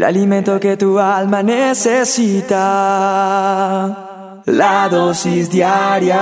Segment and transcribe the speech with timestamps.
[0.00, 2.56] el alimento que tu alma necesita.
[4.46, 6.16] La dosis diaria.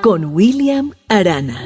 [0.00, 1.58] Con William Arana.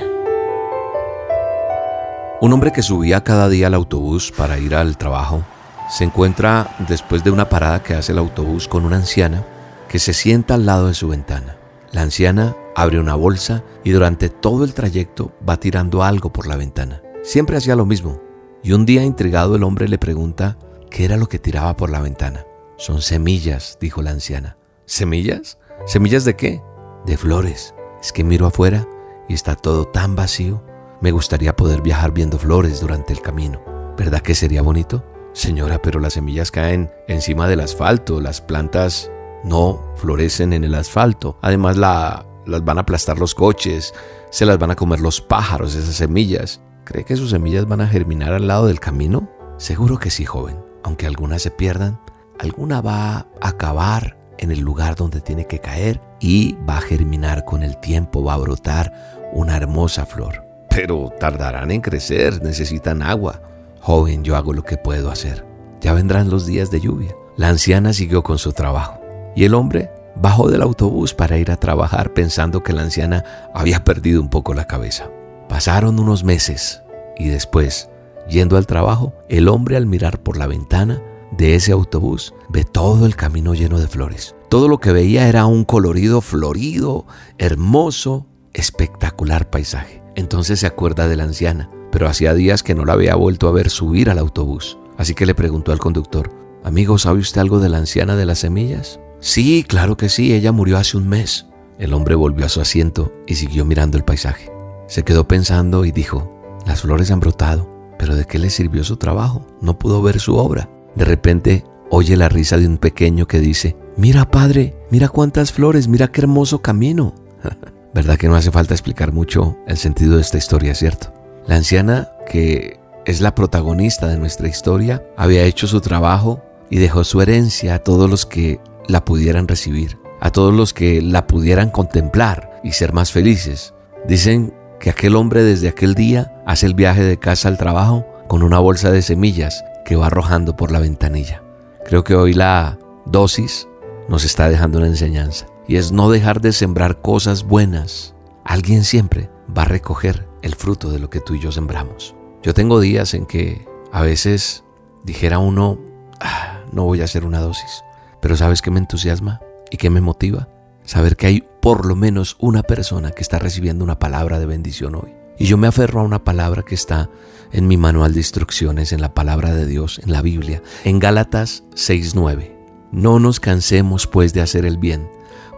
[2.40, 5.44] Un hombre que subía cada día al autobús para ir al trabajo
[5.90, 9.44] se encuentra después de una parada que hace el autobús con una anciana
[9.90, 11.58] que se sienta al lado de su ventana.
[11.92, 16.56] La anciana abre una bolsa y durante todo el trayecto va tirando algo por la
[16.56, 17.02] ventana.
[17.22, 18.29] Siempre hacía lo mismo.
[18.62, 20.58] Y un día intrigado el hombre le pregunta
[20.90, 22.44] qué era lo que tiraba por la ventana.
[22.76, 24.56] Son semillas, dijo la anciana.
[24.86, 25.58] ¿Semillas?
[25.86, 26.62] ¿Semillas de qué?
[27.06, 27.74] De flores.
[28.00, 28.86] Es que miro afuera
[29.28, 30.62] y está todo tan vacío.
[31.00, 33.62] Me gustaría poder viajar viendo flores durante el camino.
[33.96, 35.04] ¿Verdad que sería bonito?
[35.32, 39.10] Señora, pero las semillas caen encima del asfalto, las plantas
[39.44, 41.38] no florecen en el asfalto.
[41.40, 43.94] Además la, las van a aplastar los coches,
[44.30, 46.60] se las van a comer los pájaros, esas semillas.
[46.84, 49.30] ¿Cree que sus semillas van a germinar al lado del camino?
[49.58, 50.58] Seguro que sí, joven.
[50.82, 52.00] Aunque algunas se pierdan,
[52.38, 57.44] alguna va a acabar en el lugar donde tiene que caer y va a germinar
[57.44, 60.44] con el tiempo, va a brotar una hermosa flor.
[60.70, 63.42] Pero tardarán en crecer, necesitan agua.
[63.80, 65.44] Joven, yo hago lo que puedo hacer.
[65.80, 67.14] Ya vendrán los días de lluvia.
[67.36, 69.00] La anciana siguió con su trabajo
[69.34, 73.84] y el hombre bajó del autobús para ir a trabajar pensando que la anciana había
[73.84, 75.10] perdido un poco la cabeza.
[75.50, 76.80] Pasaron unos meses
[77.18, 77.88] y después,
[78.28, 81.02] yendo al trabajo, el hombre al mirar por la ventana
[81.36, 84.36] de ese autobús ve todo el camino lleno de flores.
[84.48, 87.04] Todo lo que veía era un colorido florido,
[87.36, 90.00] hermoso, espectacular paisaje.
[90.14, 93.52] Entonces se acuerda de la anciana, pero hacía días que no la había vuelto a
[93.52, 94.78] ver subir al autobús.
[94.98, 96.30] Así que le preguntó al conductor,
[96.62, 99.00] Amigo, ¿sabe usted algo de la anciana de las semillas?
[99.18, 101.46] Sí, claro que sí, ella murió hace un mes.
[101.76, 104.59] El hombre volvió a su asiento y siguió mirando el paisaje.
[104.90, 106.28] Se quedó pensando y dijo,
[106.66, 109.46] las flores han brotado, pero ¿de qué le sirvió su trabajo?
[109.60, 110.68] No pudo ver su obra.
[110.96, 115.86] De repente oye la risa de un pequeño que dice, mira padre, mira cuántas flores,
[115.86, 117.14] mira qué hermoso camino.
[117.94, 121.14] ¿Verdad que no hace falta explicar mucho el sentido de esta historia, cierto?
[121.46, 127.04] La anciana, que es la protagonista de nuestra historia, había hecho su trabajo y dejó
[127.04, 131.70] su herencia a todos los que la pudieran recibir, a todos los que la pudieran
[131.70, 133.72] contemplar y ser más felices.
[134.08, 138.42] Dicen que aquel hombre desde aquel día hace el viaje de casa al trabajo con
[138.42, 141.42] una bolsa de semillas que va arrojando por la ventanilla.
[141.84, 143.68] Creo que hoy la dosis
[144.08, 148.14] nos está dejando una enseñanza y es no dejar de sembrar cosas buenas.
[148.44, 152.14] Alguien siempre va a recoger el fruto de lo que tú y yo sembramos.
[152.42, 154.64] Yo tengo días en que a veces
[155.04, 155.78] dijera uno,
[156.20, 157.84] ah, no voy a hacer una dosis.
[158.22, 159.40] Pero ¿sabes qué me entusiasma
[159.70, 160.48] y qué me motiva?
[160.90, 164.96] Saber que hay por lo menos una persona que está recibiendo una palabra de bendición
[164.96, 165.14] hoy.
[165.38, 167.08] Y yo me aferro a una palabra que está
[167.52, 171.62] en mi manual de instrucciones, en la palabra de Dios, en la Biblia, en Gálatas
[171.76, 172.56] 6:9.
[172.90, 175.08] No nos cansemos pues de hacer el bien,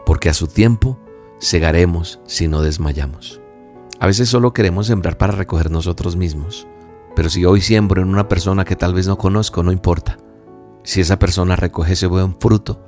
[0.05, 0.99] porque a su tiempo
[1.39, 3.41] segaremos si no desmayamos.
[4.01, 6.67] A veces solo queremos sembrar para recoger nosotros mismos,
[7.17, 10.19] pero si hoy siembro en una persona que tal vez no conozco, no importa.
[10.83, 12.85] Si esa persona recoge ese buen fruto,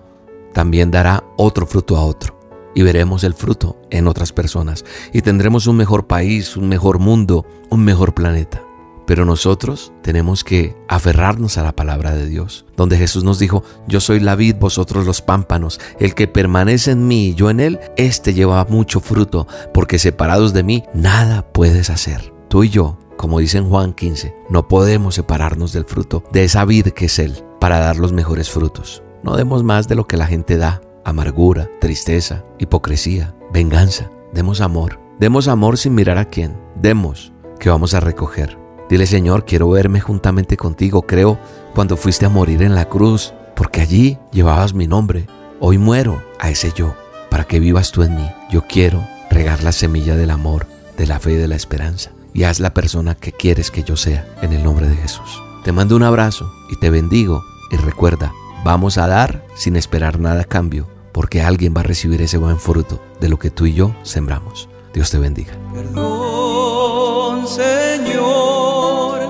[0.53, 2.34] también dará otro fruto a otro.
[2.75, 4.85] Y veremos el fruto en otras personas.
[5.13, 8.63] Y tendremos un mejor país, un mejor mundo, un mejor planeta.
[9.07, 14.01] Pero nosotros tenemos que aferrarnos a la palabra de Dios, donde Jesús nos dijo, yo
[14.01, 17.81] soy la vid, vosotros los pámpanos, el que permanece en mí y yo en él,
[17.97, 22.33] éste lleva mucho fruto, porque separados de mí nada puedes hacer.
[22.49, 26.65] Tú y yo, como dice en Juan 15, no podemos separarnos del fruto de esa
[26.65, 29.03] vid que es Él para dar los mejores frutos.
[29.23, 34.11] No demos más de lo que la gente da, amargura, tristeza, hipocresía, venganza.
[34.33, 35.01] Demos amor.
[35.19, 36.57] Demos amor sin mirar a quién.
[36.75, 38.59] Demos que vamos a recoger.
[38.89, 41.03] Dile Señor, quiero verme juntamente contigo.
[41.03, 41.39] Creo
[41.75, 45.27] cuando fuiste a morir en la cruz, porque allí llevabas mi nombre.
[45.61, 46.95] Hoy muero a ese yo,
[47.31, 48.29] para que vivas tú en mí.
[48.51, 50.67] Yo quiero regar la semilla del amor,
[50.99, 52.11] de la fe y de la esperanza.
[52.33, 55.41] Y haz la persona que quieres que yo sea, en el nombre de Jesús.
[55.65, 58.33] Te mando un abrazo y te bendigo y recuerda,
[58.65, 62.59] vamos a dar sin esperar nada a cambio, porque alguien va a recibir ese buen
[62.59, 64.69] fruto de lo que tú y yo sembramos.
[64.93, 65.55] Dios te bendiga.
[65.73, 69.21] Perdón, Señor,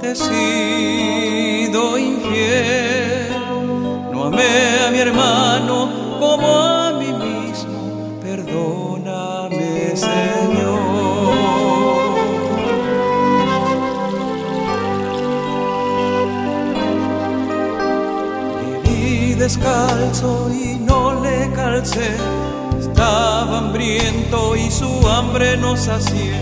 [0.00, 3.30] te he sido infiel.
[4.12, 8.18] No amé a mi hermano como a mí mismo.
[8.20, 10.82] Perdóname, Señor.
[19.42, 20.71] descalzo y
[21.82, 26.32] estaba hambriento y su hambre no sacié.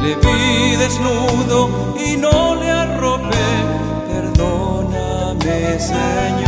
[0.00, 1.68] Le vi desnudo
[2.02, 3.46] y no le arropé.
[4.08, 6.45] Perdóname, Señor.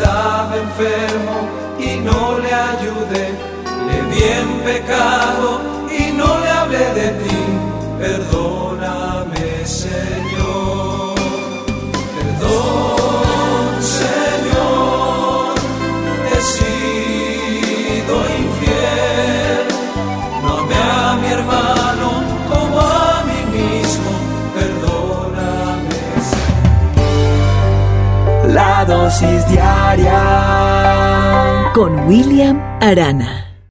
[0.00, 1.36] estaba enfermo
[1.78, 3.34] y no le ayudé,
[3.86, 5.60] le vi en pecado
[5.90, 7.29] y no le hablé de ti.
[28.90, 30.18] dosis diaria
[31.72, 33.49] con William Arana.